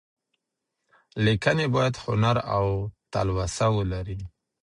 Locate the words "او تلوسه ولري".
2.55-4.19